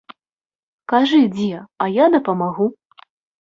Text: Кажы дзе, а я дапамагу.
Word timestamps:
Кажы 0.93 1.19
дзе, 1.35 1.59
а 1.85 1.91
я 1.97 2.05
дапамагу. 2.17 2.67